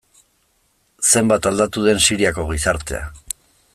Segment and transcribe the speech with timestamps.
[1.13, 3.03] Zenbat aldatu den Siriako gizartea.